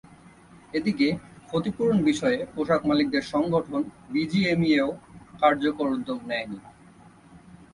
এদিকে, 0.73 1.07
ক্ষতিপূরণ 1.47 1.97
বিষয়ে 2.03 2.39
পোশাকমালিকদের 2.55 3.23
সংগঠন 3.23 3.81
বিজিএমইএও 4.09 4.89
কার্যকর 5.39 5.87
উদ্যোগ 5.91 6.19
নেয়নি। 6.27 6.59